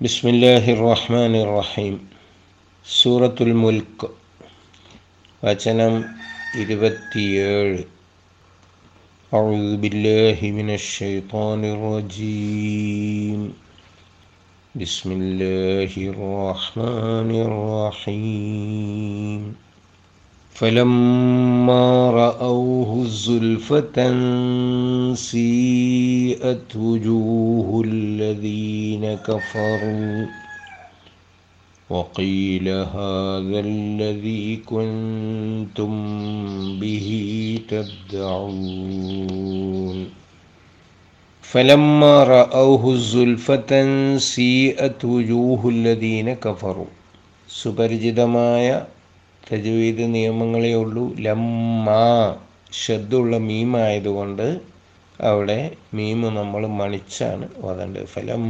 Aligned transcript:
بسم 0.00 0.28
الله 0.28 0.64
الرحمن 0.72 1.34
الرحيم 1.36 1.94
സൂറത്തുൽ 2.86 3.52
മുൽക്ക് 3.62 4.06
വചനം 5.42 5.94
ഇരുപത്തിയേഴ് 6.62 7.80
أعوذ 9.32 9.76
بالله 9.76 10.38
من 10.58 10.68
الشيطان 10.70 11.60
الرجيم 11.66 13.40
بسم 14.74 15.08
الله 15.12 15.92
الرحمن 16.12 17.30
الرحيم 17.46 19.40
فلما 20.56 21.86
رأوه 22.12 22.90
زلفة 23.06 23.98
سيئت 26.34 26.70
وجوه 26.76 27.68
الذين 27.88 29.04
كفروا 29.28 30.16
وقيل 31.90 32.66
هذا 32.96 33.58
الذي 33.68 34.46
كنتم 34.72 35.92
به 36.80 37.08
تدعون 37.68 39.08
فلما 41.44 42.14
رأوه 42.36 42.84
زلفة 43.12 43.72
سيئت 44.30 45.00
وجوه 45.14 45.60
الذين 45.68 46.28
كفروا 46.44 46.90
സുപരിചിതമായ 47.48 48.66
തജ്വീദ് 49.44 50.04
നിയമങ്ങളേ 50.16 50.72
ഉള്ളൂ 50.82 51.04
ലമ്മ 51.26 51.86
ശബ്ദമുള്ള 52.82 53.34
മീമായതുകൊണ്ട് 53.48 54.46
അവിടെ 55.21 55.71
മീമ് 55.93 56.37
നമ്മൾ 56.37 56.67
മണിച്ചാണ് 56.67 57.49
ഓതേണ്ടത്. 57.61 58.05
ഫലം 58.05 58.43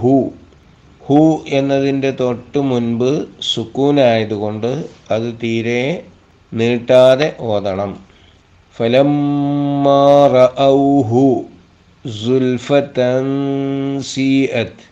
ഹു 0.00 0.32
ഹു 1.02 1.44
എന്നതിന്റെ 1.48 2.10
തൊട്ട് 2.10 2.58
മുൻപ് 2.58 3.26
സുക്കൂനായതുകൊണ്ട് 3.42 4.88
അത് 5.10 5.38
തീരെ 5.42 6.04
നീട്ടാതെ 6.52 7.36
ഓതണം. 7.40 7.92
ഫലം 8.76 9.12
റഔഹു 10.34 11.44
സുൽഫത്തൻ 12.04 13.26
സീഅത്ത്. 14.00 14.84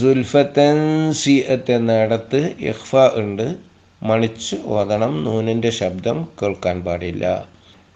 സുൽഫത്തൻ 0.00 0.78
സിയത്ത് 1.12 1.72
എന്നിടത്ത് 1.72 2.54
ഇഖ്ഫ 2.60 2.96
ഉണ്ട്. 3.14 3.56
മണിച്ച് 4.02 4.56
ഓതണം. 4.64 5.24
നൂനിന്റെ 5.24 5.70
ശബ്ദം 5.70 6.28
കേൾക്കാൻ 6.42 6.84
പാടില്ല. 6.84 7.48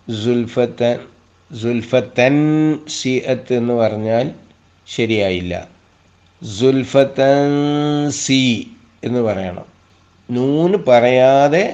സുൽഫത്തൻ 0.07 0.97
സുൽഫത്തൻ 1.51 2.35
സിയത്ത് 2.97 3.53
എന്ന് 3.53 3.73
പറഞ്ഞാൽ 3.73 4.27
ശരിയായില്ല 4.87 5.53
സുൽഫത്തൻ 6.41 7.49
സി 8.19 8.41
എന്ന് 9.03 9.21
പറയണം 9.21 9.67
നൂന് 10.29 10.77
പറയാതെ 10.87 11.65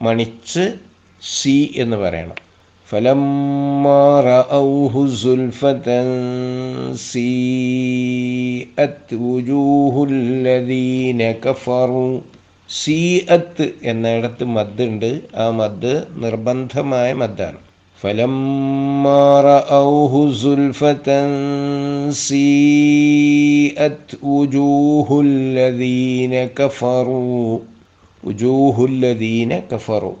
മണിച്ച് 0.00 0.64
സി 1.22 1.58
എന്ന് 1.76 1.98
പറയണം 1.98 2.38
فلما 2.88 4.04
رأوه 4.32 4.94
زلفة 5.18 5.88
سيئت 7.14 9.08
وجوه 9.24 9.94
الذين 10.12 11.20
كفروا 11.36 12.14
സീഅത്ത് 12.70 13.64
എന്നിടത്ത് 13.82 14.44
മദ്ദുണ്ട് 14.54 15.10
ആ 15.36 15.46
മദ് 15.52 15.92
നിർബന്ധമായ 16.22 17.08
മദ്ദാണ് 17.12 17.58
فلما 18.00 19.40
رأوه 19.52 20.12
زلفة 20.44 21.08
سيئت 22.28 24.06
وجوه 24.22 25.08
الذين 25.20 26.34
كفروا 26.58 27.58
وجوه 28.24 28.76
الذين 28.84 29.52
كفروا 29.70 30.16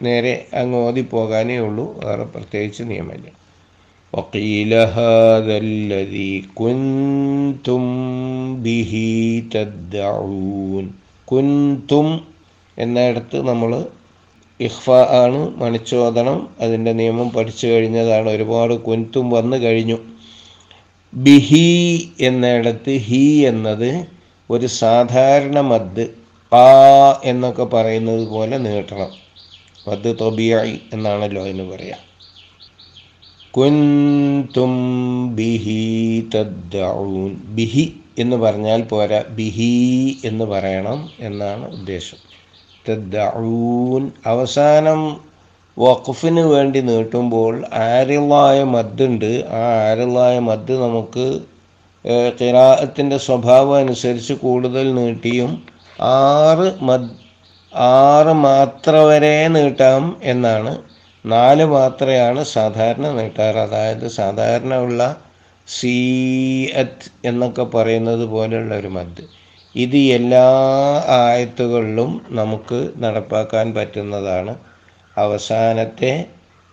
നേരെ 0.00 0.32
അങ്ങ് 0.60 0.78
ഓതിപ്പോകാനേ 0.86 1.56
ഉള്ളൂ 1.66 1.84
വേറെ 2.04 2.24
പ്രത്യേകിച്ച് 2.34 2.84
നിയമമില്ല 2.92 3.28
وقيل 4.12 4.72
هذا 4.98 5.56
الذي 5.68 6.34
كنتم 6.60 7.82
به 8.64 8.92
تدعون 9.54 10.86
കുന്തും 11.28 12.08
എന്നിടത്ത് 12.78 13.38
നമ്മൾ 13.50 13.72
ഇഹ്ഫ 14.61 14.89
ആണ് 14.89 15.55
മണിച്ചോദനം. 15.55 16.49
അതിന്റെ 16.59 16.91
നിയമം 16.93 17.29
പഠിച്ചു 17.29 17.67
കഴിഞ്ഞതാണ്. 17.67 18.29
ഒരുപാട് 18.29 18.73
കുൻതും 18.73 19.29
വന്നു 19.29 19.57
കഴിഞ്ഞു. 19.57 19.97
ബിഹി 21.13 22.09
എന്നിടത്ത് 22.21 22.97
ഹി 22.97 23.45
എന്നത് 23.47 24.07
ഒരു 24.49 24.65
സാധാരണ 24.65 25.59
മദ്. 25.59 26.07
ആ 26.55 27.21
എന്നൊക്കെ 27.23 27.63
പറയുന്നത് 27.63 28.27
പോലെ 28.27 28.57
നീട്ടണം. 28.57 29.09
മദ് 29.87 30.15
തൊബിയായി 30.21 30.79
എന്നാണല്ലോ 30.93 31.47
എന്ന് 31.47 31.63
പറയാം. 31.63 31.99
കുൻതും 33.51 34.75
ബിഹി 35.35 36.29
തദ്ദഊൻ. 36.35 37.33
ബിഹി 37.33 37.93
എന്ന് 38.19 38.35
പറഞ്ഞാൽ 38.35 38.81
പോരാ. 38.81 39.23
ബിഹി 39.29 40.17
എന്ന് 40.25 40.45
പറയണം 40.45 41.09
എന്നാണ് 41.19 41.71
ഉദ്ദേശം. 41.71 42.40
തദ്ദഊൻ 42.87 44.03
അവസാനം 44.25 45.01
വഖഫിന് 45.77 46.43
വേണ്ടി 46.53 46.79
നീട്ടുമ്പോൾ 46.89 47.53
ആരിളായ 47.87 48.57
മദ്ദുണ്ട്. 48.75 49.31
ആ 49.59 49.61
ആരിളായ 49.89 50.35
മദ് 50.49 50.73
നമുക്ക് 50.85 51.25
കിറാഅത്തിന്റെ 52.39 53.17
സ്വഭാവം 53.27 53.75
അനുസരിച്ച് 53.75 54.33
കൂടുതൽ 54.43 54.85
നീട്ടിയും 54.99 55.51
ആറ് 56.13 56.67
മദ് 56.89 57.11
ആറ് 57.71 58.33
മാത്ര 58.45 58.93
വരെ 59.09 59.35
നീട്ടാം 59.47 60.03
എന്നാണ്. 60.23 60.71
നാല് 61.25 61.65
മാത്രയാണ് 61.75 62.41
സാധാരണ 62.55 63.07
നീട്ടാറ്. 63.19 63.59
അതായത് 63.67 64.07
സാധാരണ 64.19 64.73
ഉള്ള 64.85 65.01
സീ 65.67 65.95
അത് 66.81 67.05
എന്നൊക്കെ 67.25 67.65
പറയുന്നത് 67.75 68.25
പോലെയുള്ള 68.33 68.73
ഒരു 68.75 68.91
മദ്. 68.97 69.23
ഇത് 69.74 69.96
എല്ലാ 70.10 70.46
ആയത്തുകളിലും 71.18 72.10
നമുക്ക് 72.30 72.78
നടപ്പാക്കാൻ 72.98 73.66
പറ്റുന്നതാണ് 73.74 74.52
അവസാനത്തെ 75.16 76.12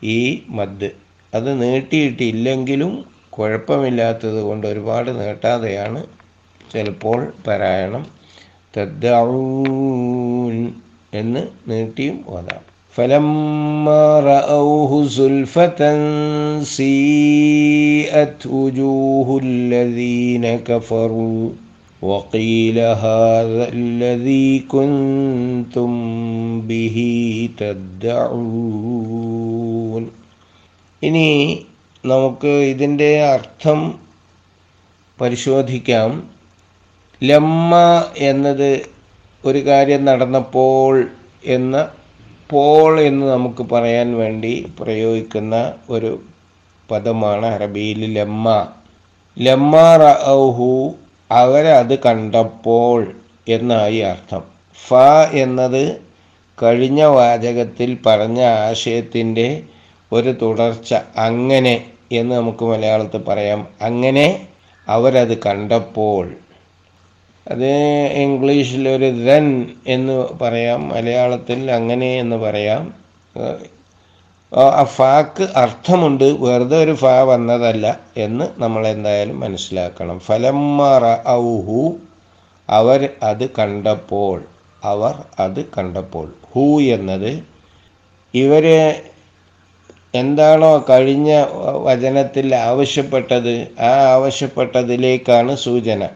ഈ 0.02 0.20
മദ് 0.50 0.90
അത് 1.34 1.50
നീട്ടിയിട്ടില്ലെങ്കിലും 1.62 2.92
കുഴപ്പമില്ലാത്തത് 3.30 4.40
കൊണ്ട് 4.42 4.68
ഒരുപാട് 4.68 5.10
നീട്ടാതെയാണ് 5.20 6.02
ചിലപ്പോൾ 6.72 7.20
പാരായണം 7.48 8.04
തദ്ദഊൻ 8.74 10.60
എന്ന് 11.14 11.44
നീട്ടിയും 11.68 12.20
ഓതാം 12.28 12.64
فلما 12.96 14.06
رأوه 14.34 14.92
زلفة 15.12 15.82
سيئت 16.78 18.40
وجوه 18.56 19.30
الذين 19.40 20.46
كفروا 20.60 21.44
وقيل 22.02 22.78
هذا 23.06 23.64
الذي 23.74 24.48
كنتم 24.68 25.92
به 26.62 26.98
تدعون 28.84 30.04
ഇനി 31.02 31.30
നമുക്ക് 32.04 32.52
ഇതിൻ്റെ 32.66 33.10
അർത്ഥം 33.28 33.80
പരിശോധിക്കാം 35.20 36.10
ലമ്മ 37.22 37.74
എന്നത് 38.22 38.70
ഒരു 39.44 39.60
കാര്യം 39.60 40.02
നടന്നപ്പോൾ 40.06 40.94
എന്ന 41.48 41.76
പോൾ 42.50 42.92
എന്ന് 43.02 43.26
നമുക്ക് 43.28 43.64
പറയാൻ 43.64 44.10
വേണ്ടി 44.18 44.54
പ്രയോഗിക്കുന്ന 44.80 45.56
ഒരു 45.90 46.12
പദമാണ് 46.90 47.48
അറബിയിൽ 47.48 48.02
ലമ്മ 48.18 48.48
ലമ്മ 49.38 49.76
റഹു 50.04 50.70
അവരത് 51.31 51.99
കണ്ടപ്പോൾ 51.99 53.17
എന്നായി 53.49 53.97
അർത്ഥം. 53.97 54.43
ഫ 54.89 54.95
എന്നത് 55.33 56.01
കഴിഞ്ഞ 56.63 57.03
വാചകത്തിൽ 57.03 57.99
പറഞ്ഞ 58.07 58.43
ആശയത്തിന്റെ 58.43 59.63
ഒരു 60.13 60.35
തുടർച്ച 60.43 60.95
അങ്ങനെ 61.17 61.85
എന്ന് 62.13 62.35
നമുക്ക് 62.35 62.65
മലയാളത്തിൽ 62.65 63.19
പറയാം. 63.19 63.69
അങ്ങനെ 63.83 64.49
അവരത് 64.89 65.39
കണ്ടപ്പോൾ. 65.39 66.37
അത് 67.51 67.67
ഇംഗ്ലീഷിൽ 68.13 68.89
ഒരു 68.89 69.11
ദൻ 69.11 69.67
എന്ന് 69.87 70.29
പറയാം 70.43 70.89
മലയാളത്തിൽ 70.89 71.73
അങ്ങനെ 71.73 72.19
എന്ന് 72.19 72.37
പറയാം. 72.37 72.95
ആ 74.53 74.85
ഫാക്ക് 74.85 75.43
അർത്ഥമുണ്ട്. 75.57 76.25
വെറുതെ 76.25 76.77
ഒരു 76.83 76.93
ഫാ 76.93 77.23
വന്നതല്ല 77.23 78.01
എന്ന് 78.17 78.45
നമ്മൾ 78.59 78.89
എന്തായാലും 78.89 79.41
മനസ്സിലാക്കണം. 79.41 80.19
ഫലമ്മറ 80.19 81.05
ഔഹു 81.29 81.97
അവർ 82.71 83.09
അത് 83.23 83.51
കണ്ടപ്പോൾ 83.51 84.43
അവർ 84.85 85.15
അത് 85.39 85.65
കണ്ടപ്പോൾ. 85.65 86.35
ഹു 86.53 86.81
എന്നത് 86.81 87.43
ഇവരെ 88.35 89.03
എന്താണോ 90.15 90.85
കഴിഞ്ഞ 90.91 91.45
വചനത്തിൽ 91.83 92.55
ആവശ്യപ്പെട്ടത് 92.55 93.69
ആ 93.81 93.93
ആവശ്യപ്പെട്ടതിലേക്കാണ് 94.15 95.55
സൂചന. 95.57 96.09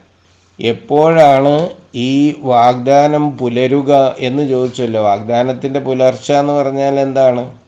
എപ്പോഴാണ് 0.60 1.70
ഈ 1.94 2.34
വാഗ്ദാനം 2.38 3.36
പുലരുക 3.38 4.16
എന്ന് 4.18 4.48
ചോദിച്ചല്ലോ. 4.48 5.02
വാഗ്ദാനത്തിന്റെ 5.02 5.80
പുലർച്ച 5.80 6.32
എന്ന് 6.32 6.52
പറഞ്ഞാൽ 6.52 7.00
എന്താണ്? 7.00 7.61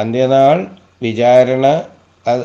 അന്ത്യനാൾ 0.00 0.66
വിചാരണ 1.02 1.82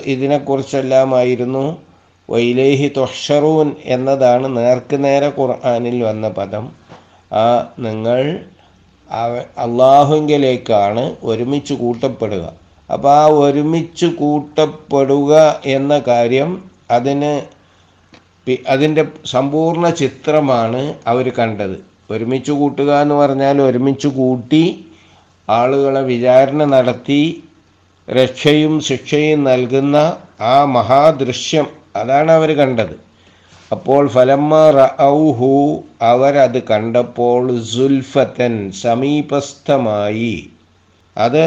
ഇതിനെക്കുറിച്ചെല്ലാമായിരുന്നു. 0.05 1.81
വൈലേഹി 2.29 2.87
തൊഷറൂൻ 2.97 3.75
എന്നതാണ് 3.85 4.57
നേർക്ക് 4.57 5.03
നേരെ 5.03 5.31
ഖുർആാനിൽ 5.39 6.03
വന്ന 6.03 6.29
പദം. 6.29 6.71
ആ 7.33 7.71
നിങ്ങൾ 7.79 8.39
അള്ളാഹുങ്കിലേക്കാണ് 9.57 11.15
ഒരുമിച്ച് 11.23 11.73
കൂട്ടപ്പെടുക. 11.73 12.53
അപ്പോൾ 12.93 13.11
ആ 13.11 13.25
ഒരുമിച്ച് 13.25 14.05
കൂട്ടപ്പെടുക 14.05 15.61
എന്ന 15.65 16.03
കാര്യം 16.07 16.63
അതിന് 16.91 17.41
അതിന്റെ 18.69 19.05
സമ്പൂർണ 19.25 19.89
ചിത്രമാണ് 19.89 20.93
അവർ 21.07 21.31
കണ്ടത്. 21.39 21.77
ഒരുമിച്ച് 22.11 22.51
കൂട്ടുക 22.51 23.01
എന്ന് 23.01 23.15
പറഞ്ഞാൽ 23.15 23.61
ഒരുമിച്ച് 23.61 24.07
കൂട്ടി 24.07 24.84
ആളുകളെ 25.47 26.01
വിചാരണ 26.01 26.63
നടത്തി 26.65 27.21
രക്ഷയും 28.07 28.73
ശിക്ഷയും 28.81 29.43
നൽകുന്ന 29.43 29.97
ആ 30.53 30.55
മഹാദൃശ്യം 30.75 31.67
അതാണ് 31.95 32.31
അവർ 32.31 32.49
കണ്ടത്. 32.59 32.95
അപ്പോൾ 33.71 34.03
ഫലമ്മ 34.07 34.53
റഔഹു 34.71 35.53
അവരത് 36.11 36.59
കണ്ടപ്പോൾ 36.71 37.43
സുൽഫത്തൻ 37.73 38.53
സമീപസ്ഥമായി 38.81 40.35
അത് 41.17 41.45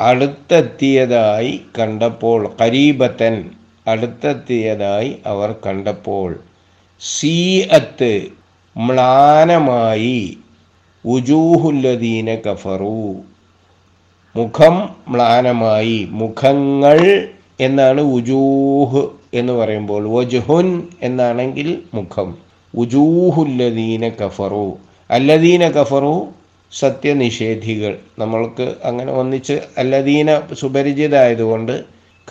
അടുത്തെത്തിയതായി 0.00 1.52
കണ്ടപ്പോൾ 1.78 2.40
കരീബത്തൻ 2.60 3.36
അടുത്തെത്തിയതായി 3.88 5.10
അവർ 5.26 5.50
കണ്ടപ്പോൾ 5.66 6.30
സീഅത്ത് 7.02 8.12
മ്ലാനമായി 8.76 10.20
ഉജൂഹുല്ലദീന 11.08 12.34
കഫറു. 12.34 13.14
മുഖം 14.36 14.96
മ്ലാനമായി. 15.08 16.08
മുഖങ്ങൾ 16.10 17.28
എന്നാണ് 17.60 18.00
ഉജൂഹ് 18.00 19.08
എന്ന് 19.34 19.52
പറയുമ്പോൾ 19.52 20.08
വജുഹുൻ 20.08 20.88
എന്നാണെങ്കിൽ 21.02 21.78
മുഖം. 21.94 22.38
ഉജൂഹുല്ലദീന 22.74 24.08
കഫറു. 24.08 24.78
അല്ലദീന 25.10 25.68
കഫറു 25.68 26.26
സത്യനിഷേധികൾ. 26.78 27.98
നമ്മൾക്ക് 28.18 28.74
അങ്ങനെ 28.84 29.12
ഒന്നിച്ച് 29.12 29.60
അല്ലദീന 29.78 30.40
സുപരിചിതമായതുകൊണ്ട് 30.54 31.84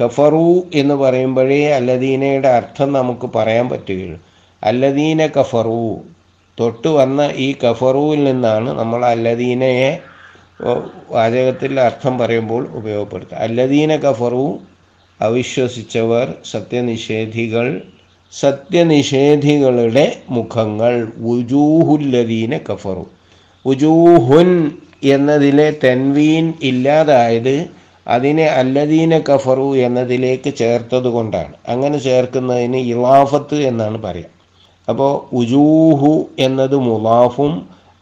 കഫറു 0.03 0.63
എന്ന് 0.73 0.95
പറയുമ്പോഴേ 0.95 1.69
അല്ലദീനയുടെ 1.69 2.47
അർത്ഥം 2.47 2.93
നമുക്ക് 2.93 3.29
പറയാൻ 3.35 3.69
പറ്റുകയുള്ളൂ. 3.69 4.19
അല്ലദീന 4.63 5.27
കഫറു. 5.27 5.97
തൊട്ട് 6.57 6.89
വന്ന 6.97 7.21
ഈ 7.45 7.47
കഫറുവിൽ 7.63 8.21
നിന്നാണ് 8.29 8.69
നമ്മൾ 8.79 9.01
അല്ലദീനയെ 9.05 9.91
വാചകത്തിൽ 11.15 11.73
അർത്ഥം 11.87 12.13
പറയുമ്പോൾ 12.19 12.63
ഉപയോഗപ്പെടുത്തുക. 12.79 13.37
അല്ലദീന 13.45 13.91
കഫറു 14.05 14.45
അവിശ്വസിച്ചവർ 15.19 16.27
സത്യനിഷേധികൾ 16.51 17.67
സത്യനിഷേധികളുടെ 18.33 20.05
മുഖങ്ങൾ 20.35 20.93
ഉജൂഹുല്ലദീന 21.33 22.53
കഫറു. 22.69 23.05
ഉജൂഹുൻ 23.65 24.49
എന്നതിലെ 25.15 25.67
തെൻവീൻ 25.83 26.45
ഇല്ലാതായത് 26.69 27.55
അതിനെ 28.15 28.47
അല്ലദീന 28.59 29.13
കഫറു 29.29 29.69
എന്നതിലേക്ക് 29.85 30.51
ചേർത്തത് 30.61 31.09
കൊണ്ടാണ് 31.15 31.53
അങ്ങനെ 31.73 31.97
ചേർക്കുന്നതിന് 32.07 32.81
ഇറാഫത്ത് 32.93 33.57
എന്നാണ് 33.69 33.97
പറയാം. 34.07 34.31
അപ്പോൾ 34.87 35.13
ഉജൂഹു 35.35 36.11
എന്നത് 36.39 36.77
മുലാഫും 36.89 37.53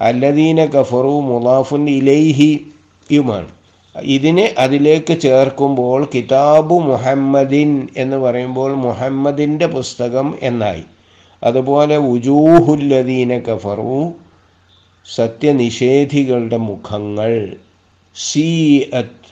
അല്ലദീന 0.02 0.66
കഫറു 0.66 1.14
മുലാഫുൻ 1.32 1.84
ഇലൈഹിയുമാണ് 1.90 3.52
ഇതിനെ 3.96 4.46
അതിലേക്ക് 4.58 5.14
ചേർക്കുമ്പോൾ 5.20 6.00
കിതാബു 6.14 6.76
മുഹമ്മദിൻ 6.90 7.70
എന്ന് 7.98 8.18
പറയുമ്പോൾ 8.18 8.72
മുഹമ്മദിന്റെ 8.86 9.68
പുസ്തകം 9.68 10.28
എന്നായി. 10.42 10.84
അതുപോലെ 11.44 11.98
ഉജൂഹുല്ലദീന 11.98 13.32
കഫറു 13.48 13.96
സത്യനിഷേധികളുടെ 15.06 16.58
മുഖങ്ങൾ. 16.58 17.34
സീഅത്ത് 18.16 19.32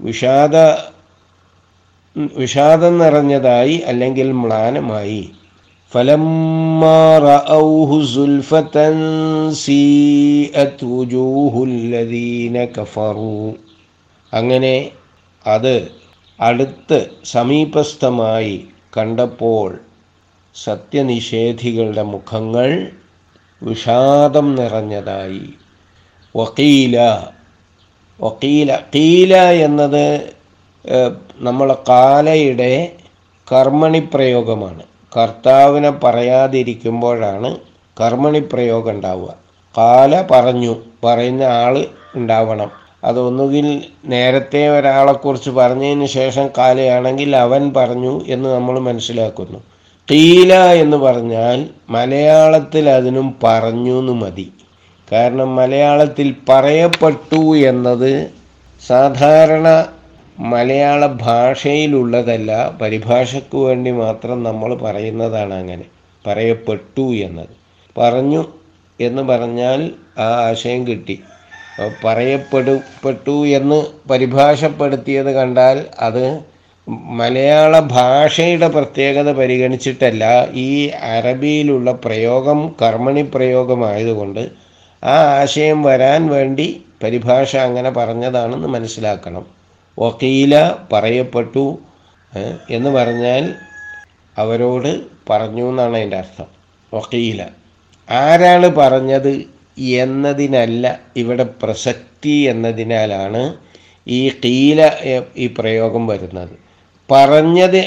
വിഷാദ 0.00 0.56
വിഷാദം 2.38 2.98
നിറഞ്ഞതായി 2.98 3.76
അല്ലെങ്കിൽ 3.90 4.28
മ്ലാനമായി. 4.32 5.22
فلما 5.91 7.17
رأوه 7.31 7.91
زلفة 8.03 8.75
سيئت 9.65 10.83
وجوه 10.85 11.53
الذين 11.63 12.55
كفروا 12.67 13.47
അങ്ങനെ 14.33 14.75
അത് 15.45 15.75
അടുത്ത് 16.39 16.97
സമീപസ്ഥമായി 17.25 18.55
കണ്ടപ്പോൾ 18.97 19.69
സത്യനിഷേധികളുടെ 20.55 22.03
മുഖങ്ങൾ 22.05 22.69
വിഷാദം 23.61 24.47
നിറഞ്ഞതായി 24.55 25.45
വക്കീല 26.35 26.97
വക്കീല 28.19 28.69
കീല 28.95 29.33
എന്നത് 29.59 30.05
നമ്മളെ 31.39 31.77
കാലയുടെ 31.89 32.71
കർമ്മണി 33.47 34.01
പ്രയോഗമാണ് 34.13 34.83
കർത്താവിനെ 35.16 35.90
പറയാതിരിക്കുമ്പോഴാണ് 35.90 37.56
കർമ്മണി 38.00 38.38
പ്രയോഗം 38.38 38.90
ഉണ്ടാവുക 38.90 39.34
കാല 39.78 40.26
പറഞ്ഞു 40.30 40.74
പറയുന്ന 41.04 41.42
ആൾ 41.42 41.86
ഉണ്ടാവണം. 42.14 42.70
അതൊന്നുകിൽ 43.04 43.82
നേരത്തെ 44.04 44.68
ഒരാളെക്കുറിച്ച് 44.68 45.50
പറഞ്ഞതിന് 45.50 46.06
ശേഷം 46.06 46.48
കാലയാണെങ്കിൽ 46.58 47.36
അവൻ 47.36 47.72
പറഞ്ഞു 47.76 48.24
എന്ന് 48.26 48.48
നമ്മൾ 48.54 48.78
മനസ്സിലാക്കുന്നു. 48.78 49.58
കീല 50.10 50.54
എന്ന് 50.74 50.96
പറഞ്ഞാൽ 50.96 51.68
മലയാളത്തിൽ 51.90 52.88
അതിനും 52.90 53.36
പറഞ്ഞു 53.44 53.98
എന്ന് 54.00 54.12
മതി. 54.12 54.52
കാരണം 55.12 55.56
മലയാളത്തിൽ 55.56 56.34
പറയപ്പെട്ടു 56.48 57.56
എന്നത് 57.56 58.30
സാധാരണ 58.86 59.86
മലയാള 60.38 61.06
ഭാഷയിലുള്ളതല്ല 61.06 62.78
പരിഭാഷയ്ക്ക് 62.82 63.56
വേണ്ടി 63.56 63.90
മാത്രം 63.90 64.42
നമ്മൾ 64.42 64.74
പറയുന്നതാണ് 64.74 65.54
അങ്ങനെ. 65.54 65.84
പറയപ്പെട്ടു 66.26 67.14
എന്നത്. 67.14 67.48
പറഞ്ഞു 67.98 68.44
എന്ന് 69.00 69.22
പറഞ്ഞാൽ 69.22 69.90
ആ 70.18 70.22
ആശയം 70.22 70.86
കിട്ടി. 70.86 71.20
പറയപ്പെടുപ്പെട്ടു 72.04 73.46
എന്ന് 73.46 74.08
പരിഭാഷപ്പെടുത്തിയത് 74.10 75.32
കണ്ടാൽ 75.32 75.84
അത് 75.98 76.40
മലയാള 76.88 77.80
ഭാഷയുടെ 77.80 78.68
പ്രത്യേകത 78.68 79.32
പരിഗണിച്ചിട്ടല്ല 79.32 80.48
ഈ 80.52 80.86
അറബിയിലുള്ള 80.86 81.92
പ്രയോഗം 81.92 82.74
കർമ്മണി 82.82 83.22
പ്രയോഗമായതുകൊണ്ട് 83.34 84.50
ആ 85.04 85.40
ആശയം 85.40 85.82
വരാൻ 85.82 86.26
വേണ്ടി 86.26 86.82
പരിഭാഷ 87.02 87.56
അങ്ങനെ 87.56 87.90
പറഞ്ഞതാണെന്ന് 87.90 88.68
മനസ്സിലാക്കണം. 88.68 89.61
വക്കീല 89.98 90.54
പറയപ്പെട്ടു 90.92 91.78
എന്ന് 92.70 92.90
പറഞ്ഞാൽ 92.90 93.54
അവരോട് 94.38 95.00
പറഞ്ഞു 95.30 95.68
എന്നാണ് 95.70 95.96
അതിന്റെ 95.96 96.16
അർത്ഥം. 96.16 96.46
വക്കീല 96.94 97.42
ആരാണ് 98.08 98.68
പറഞ്ഞത് 98.68 99.32
എന്നതിനല്ല 99.78 101.00
ഇവിടെ 101.16 101.42
പ്രസക്തി 101.42 102.36
എന്നതിനാലാണ് 102.52 103.42
ഈ 104.06 104.28
കീല 104.44 104.80
ഈ 105.36 105.46
പ്രയോഗം 105.46 106.06
വരുന്നത്. 106.06 106.54
പറഞ്ഞത് 107.10 107.82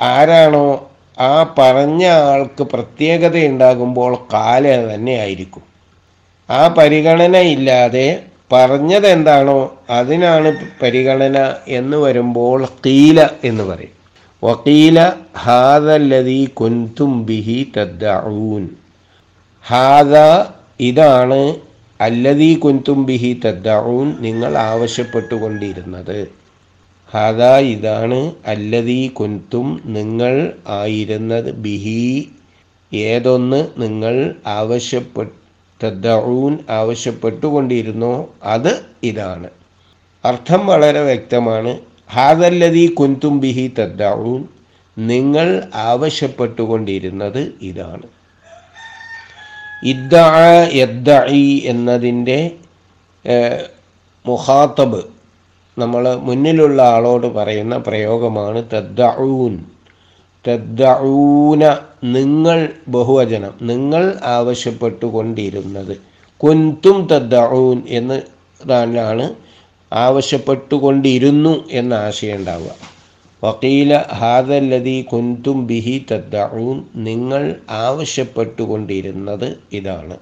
ആരാണോ 0.00 0.90
ആ 1.18 1.54
പറഞ്ഞ 1.58 2.06
ആൾക്ക് 2.06 2.64
പ്രത്യേകത 2.64 3.36
ഉണ്ടാകുമ്പോൾ 3.46 4.14
കാല 4.32 4.94
തന്നെ 4.94 5.14
ആയിരിക്കും. 5.14 5.62
ആ 6.50 6.68
പരിഗണന 6.68 7.36
ഇല്ലാതെ 7.36 8.08
പറഞ്ഞത് 8.52 9.06
എന്താണോ 9.06 9.74
അതിനാണ് 9.90 10.56
പരിഗണന 10.82 11.54
എന്ന് 11.68 11.96
വരുമ്പോൾ 11.96 12.68
കീല 12.86 13.28
എന്ന് 13.44 13.64
പറയും. 13.64 13.96
വക്കീല 14.44 15.12
ഹാദല്ലതി 15.38 16.44
കുന്തും 16.44 17.26
ബിഹി 17.26 17.72
തദ്ദഊൻ. 17.76 18.68
ഹാദ 19.66 20.14
ഇതാണ് 20.80 21.56
അല്ലതീ 22.00 22.54
കുന്തും 22.54 23.06
ബിഹി 23.06 23.40
തദ്ദഊൻ 23.44 24.16
നിങ്ങൾ 24.20 24.58
ആവശ്യപ്പെട്ടുകൊണ്ടിരുന്നത്. 24.58 26.28
ഹാദ 27.10 27.42
ഇതാണ് 27.44 28.32
അല്ലതീ 28.46 29.08
കുന്തും 29.08 29.80
നിങ്ങൾ 29.84 30.52
ആയിരുന്നത് 30.68 31.52
ബിഹി. 31.52 32.28
ഏതൊന്ന് 32.94 33.66
നിങ്ങൾ 33.78 34.34
ആവശ്യപ്പെട്ട 34.46 35.45
തദ്ദഊൻ 35.84 36.58
ആവശ്യപ്പെട്ടുകൊണ്ടിരുന്നോ. 36.70 38.28
അത് 38.42 38.84
ഇതാണ്. 39.02 39.50
അർത്ഥം 40.24 40.66
വളരെ 40.66 41.00
വ്യക്തമാണ്. 41.00 41.78
ഹാദല്ലതി 42.12 42.86
കുന്തും 42.86 43.40
ബിഹി 43.40 43.72
തദ്ദഊൻ. 43.78 44.44
നിങ്ങൾ 44.98 45.62
ആവശ്യപ്പെട്ടുകൊണ്ടിരുന്നത് 45.74 47.52
ഇതാണ്. 47.62 48.02
ഇദ്ദ 49.84 50.14
യദ്ദഇ 50.72 51.60
എന്നതിന്റെ 51.64 52.50
മുഹാത്തബ് 54.26 55.02
നമ്മൾ 55.78 56.16
മുന്നിലുള്ള 56.16 56.82
ആളോട് 56.82 57.26
പറയുന്ന 57.26 57.76
പ്രയോഗമാണ് 57.76 58.64
തദ്ദഊൻ. 58.72 59.64
തദ്ദഊന 60.46 61.62
നിങ്ങൾ 62.16 62.58
ബഹുവചനം 62.88 63.54
നിങ്ങൾ 63.70 64.02
ആവശ്യപ്പെട്ടുകൊണ്ടിരുന്നത്. 64.36 65.94
കുന്തും 66.40 66.98
തദ്ദഊൻ 67.12 67.78
എന്ന് 67.98 68.18
തന്നെയാണ് 68.60 69.26
ആവശ്യപ്പെട്ടുകൊണ്ടിരുന്നു 69.92 71.54
എന്ന 71.70 71.92
ആശയം 72.06 72.36
ഉണ്ടാവുക. 72.38 72.72
വക്കീല 73.42 73.92
ഹാദല്ലതി 74.20 74.94
കുന്തും 75.12 75.58
ബിഹി 75.66 75.96
തദ്ദഊൻ 76.10 76.76
നിങ്ങൾ 77.08 77.42
ആവശ്യപ്പെട്ടുകൊണ്ടിരുന്നത് 77.86 79.48
ഇതാണ്. 79.72 80.16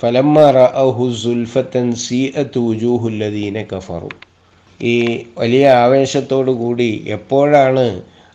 ഫലമ്മ 0.00 0.38
റഅഹു 0.50 1.04
സുൽഫത്തൻ 1.22 1.88
സീഅത്ത് 2.04 2.58
വുജൂഹുല്ലദീന 2.58 3.58
കഫറു. 3.72 4.10
ഈ 4.80 4.96
വലിയ 5.38 5.64
ആവേശത്തോടു 5.84 6.52
കൂടി 6.62 6.90
എപ്പോഴാണ് 7.16 7.86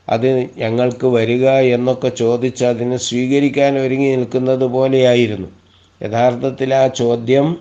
അത് 0.10 0.50
ഞങ്ങൾക്ക് 0.58 1.08
വരിക 1.08 1.50
എന്നൊക്കെ 1.50 2.10
ചോദിച്ച് 2.10 2.66
അതിനെ 2.66 2.98
സ്വീകരിക്കാൻ 2.98 3.80
ഒരുങ്ങി 3.80 4.16
നിൽക്കുന്നത് 4.16 4.66
പോലെയായിരുന്നു. 4.66 5.48
യഥാർത്ഥത്തിൽ 6.04 6.74
ആ 6.74 6.88
ചോദ്യം 6.88 7.58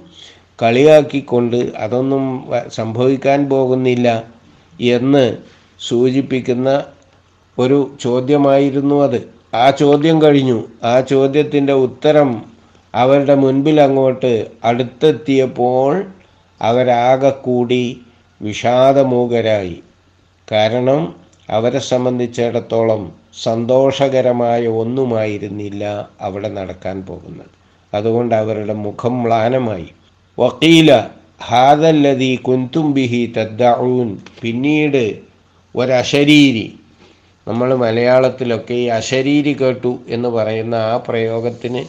കളിയാക്കിക്കൊണ്ട് 0.63 1.73
അതൊന്നും 1.77 2.45
സംഭവിക്കാൻ 2.69 3.49
പോകുന്നില്ല 3.49 4.25
എന്ന് 4.81 5.37
സൂചിപ്പിക്കുന്ന 5.81 6.85
ഒരു 7.59 7.91
ചോദ്യമായിരുന്നു 8.01 9.03
അത്. 9.03 9.29
ആ 9.55 9.71
ചോദ്യം 9.71 10.23
കഴിഞ്ഞു. 10.23 10.65
ആ 10.85 11.01
ചോദ്യത്തിന്റെ 11.01 11.73
ഉത്തരം 11.73 12.45
അവരുടെ 12.95 13.35
മുൻപിൽ 13.35 13.81
അങ്ങോട്ട് 13.81 14.47
അടുത്തെത്തിയപ്പോൾ 14.65 16.05
അവരാകെ 16.63 17.31
കൂടി 17.31 18.01
വിഷാദമൂകരായി. 18.43 19.83
കാരണം 20.53 21.26
അവരെ 21.51 21.79
സംബന്ധിച്ചിടത്തോളം 21.79 23.13
സന്തോഷകരമായ 23.43 24.67
ഒന്നുമായിരുന്നില്ല 24.67 26.09
അവിടെ 26.21 26.49
നടക്കാൻ 26.49 27.03
പോകുന്നത്. 27.03 27.47
അതുകൊണ്ട് 27.95 28.35
അവരുടെ 28.35 28.73
മുഖം 28.73 29.23
മ്ലാനമായി. 29.23 29.87
വക്കീല 30.39 31.09
ഹാദല്ലതി 31.45 32.37
കുന്തും 32.37 32.93
ബിഹി 32.93 33.33
തദ്ദഊൻ. 33.39 34.19
പിന്നീട് 34.43 35.19
ഒരശരീരി. 35.77 36.79
നമ്മൾ 37.49 37.75
മലയാളത്തിലൊക്കെ 37.75 38.75
ഈ 38.75 38.87
അശരീരി 38.87 39.53
കേട്ടു 39.53 39.99
എന്ന് 40.09 40.29
പറയുന്ന 40.29 40.75
ആ 40.75 40.97
പ്രയോഗത്തിന് 40.97 41.87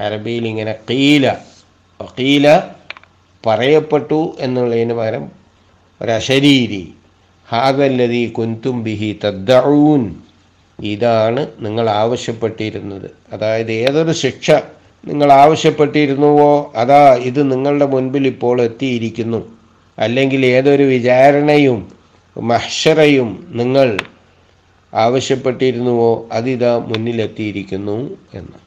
അറബിയിൽ 0.00 0.46
ഇങ്ങനെ 0.46 0.74
കീല. 0.90 1.36
വക്കീല 2.02 2.62
പറയപ്പെട്ടു 3.46 4.36
എന്നുള്ളതിന് 4.40 4.94
പകരം 4.94 5.30
ഒരശരീരി. 6.02 6.94
ഹാദല്ലതി 7.52 8.26
കുന്തും 8.26 8.84
ബിഹി 8.84 9.18
തദ്ദഊൻ. 9.24 10.14
ഇതാണ് 10.80 11.46
നിങ്ങൾ 11.60 11.90
ആവശ്യപ്പെട്ടിരുന്നത്. 11.90 13.10
അതായത് 13.32 13.72
ഏതൊരു 13.72 14.12
ശിക്ഷ 14.12 14.50
നിങ്ങൾ 15.06 15.32
ആവശ്യപ്പെട്ടിരുന്നുവോ 15.32 16.72
അതാ 16.76 17.14
ഇത് 17.14 17.52
നിങ്ങളുടെ 17.52 17.86
മുൻപിൽ 17.86 18.26
ഇപ്പോൾ 18.26 18.62
എത്തിയിരിക്കുന്നു. 18.62 19.40
അല്ലെങ്കിൽ 19.98 20.46
ഏതൊരു 20.46 20.82
വിചാരണയും 20.82 21.92
മഹ്ഷറയും 22.36 23.46
നിങ്ങൾ 23.50 23.96
ആവശ്യപ്പെട്ടിരുന്നുവോ 24.94 26.28
അതിതാ 26.32 26.78
മുന്നിലെത്തിയിരിക്കുന്നു 26.78 27.98
എന്ന്. 28.34 28.58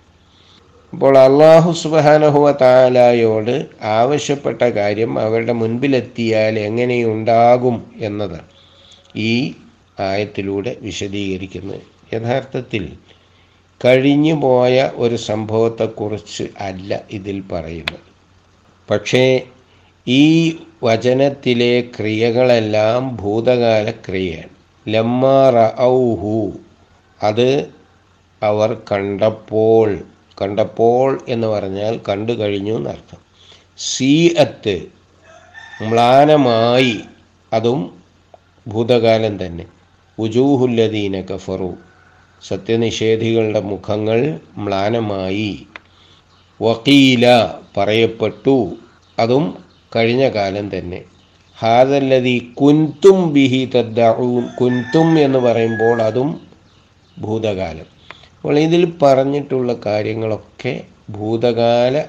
അപ്പോൾ 0.94 1.18
അള്ളാഹു 1.18 1.72
സുബാനഹുവ 1.72 2.52
താലായോട് 2.52 3.66
ആവശ്യപ്പെട്ട 3.84 4.62
കാര്യം 4.62 5.20
അവരുടെ 5.20 5.54
മുൻപിലെത്തിയാൽ 5.54 6.60
എങ്ങനെയുണ്ടാകും 6.60 7.92
എന്നതാണ് 8.02 8.52
ഈ 9.15 9.53
ആയത്തിലൂടെ 10.00 10.77
വിശദീകരിക്കുന്നത് 10.82 11.82
യഥാർത്ഥത്തിൽ 12.13 12.98
കഴിഞ്ഞു 13.86 14.34
പോയ 14.34 14.91
ഒരു 14.96 15.15
സംഭവത്തെക്കുറിച്ച് 15.15 16.43
അല്ല 16.60 17.01
ഇതിൽ 17.12 17.41
പറയുന്നത്. 17.51 18.00
പക്ഷേ 18.89 19.41
ഈ 20.08 20.58
വചനത്തിലെ 20.84 21.82
ക്രിയകളെല്ലാം 21.82 23.15
ഭൂതകാല 23.15 23.91
ക്രിയയാണ് 23.91 24.50
ലമ്മാറ 24.88 25.55
ഔഹു 25.79 26.53
അത് 27.24 27.74
അവർ 28.43 28.82
കണ്ടപ്പോൾ 28.91 30.03
കണ്ടപ്പോൾ 30.41 31.25
എന്ന് 31.27 31.48
പറഞ്ഞാൽ 31.48 32.00
കണ്ടു 32.10 32.32
കഴിഞ്ഞു 32.32 32.74
എന്നർത്ഥം. 32.74 33.17
സി 33.77 34.36
അത്ത് 34.39 34.88
മ്ലാനമായി 35.82 37.00
അതും 37.53 38.02
ഭൂതകാലം 38.67 39.46
തന്നെ. 39.46 39.65
ഉജൂഹുല്ലദീന 40.20 41.22
കഫറു. 41.22 41.74
സത്യനിഷേധികളുടെ 42.43 43.60
മുഖങ്ങൾ 43.60 44.39
മ്ലാനമായി. 44.58 45.67
വക്കീല 46.62 47.51
പറയപ്പെട്ടു. 47.77 48.75
അതും 49.20 49.58
കഴിഞ്ഞ 49.96 50.29
കാലം 50.29 50.77
തന്നെ. 50.77 51.01
ഹാദല്ലതി 51.60 52.53
കുന്തും 52.62 53.34
ബിഹി 53.34 53.70
തദ്ദൂൻ 53.75 54.48
കുന്തും 54.62 55.20
എന്ന് 55.20 55.39
പറയുമ്പോൾ 55.39 56.01
അതും 56.01 56.41
ഭൂതകാലം. 57.20 57.86
അപ്പോൾ 58.36 58.60
ഇതിൽ 58.60 58.93
പറഞ്ഞിട്ടുള്ള 59.01 59.75
കാര്യങ്ങളൊക്കെ 59.86 60.84
ഭൂതകാല 61.10 62.01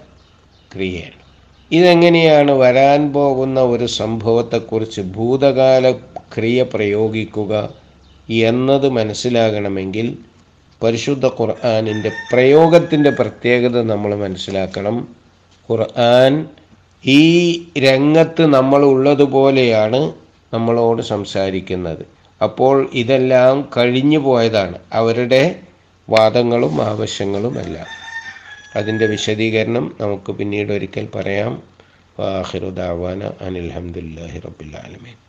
ക്രിയയാണ്. 0.75 1.24
ഇതെങ്ങനെയാണ് 1.73 2.53
വരാൻ 2.53 3.13
പോകുന്ന 3.13 3.61
ഒരു 3.61 3.87
സംഭവത്തെക്കുറിച്ച് 3.87 5.01
ഭൂതകാല 5.01 5.93
ക്രിയ 6.35 6.63
പ്രയോഗിക്കുക 6.63 7.71
എന്നത് 8.31 8.89
മനസ്സിലാകണമെങ്കിൽ 8.89 10.19
പരിശുദ്ധ 10.83 11.27
ഖുർആാനിന്റെ 11.27 12.11
പ്രയോഗത്തിന്റെ 12.33 13.11
പ്രത്യേകത 13.11 13.83
നമ്മൾ 13.83 14.15
മനസ്സിലാക്കണം. 14.15 15.09
ഖുർആൻ 15.71 16.47
ഈ 17.05 17.23
രംഗത്ത് 17.79 18.47
നമ്മൾ 18.47 18.85
ഉള്ളതുപോലെയാണ് 18.85 20.13
നമ്മളോട് 20.55 21.03
സംസാരിക്കുന്നത്. 21.03 22.07
അപ്പോൾ 22.43 22.91
ഇതെല്ലാം 22.93 23.69
കഴിഞ്ഞു 23.77 24.19
പോയതാണ് 24.19 24.79
അവരുടെ 24.93 25.57
വാദങ്ങളും 26.11 26.83
ആവശ്യങ്ങളുമെല്ലാം. 26.83 28.04
അതിന്റെ 28.77 29.07
വിശദീകരണം 29.07 29.97
നമുക്ക് 30.01 30.33
പിന്നീട് 30.33 30.73
ഒരിക്കൽ 30.73 31.09
പറയാം. 31.15 31.63
വാഹിറുദാവാന 32.21 33.31
റബ്ബിൽ 33.77 34.39
റബ്ബുലാലമീൻ 34.39 35.24